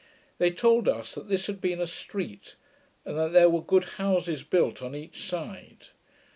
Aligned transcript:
They 0.39 0.49
told 0.49 0.87
us, 0.87 1.13
that 1.13 1.29
this 1.29 1.45
had 1.45 1.61
been 1.61 1.79
a 1.79 1.85
street; 1.85 2.55
and 3.05 3.15
that 3.19 3.33
there 3.33 3.51
were 3.51 3.61
good 3.61 3.83
houses 4.01 4.41
built 4.41 4.81
on 4.81 4.95
each 4.95 5.21
side. 5.29 5.89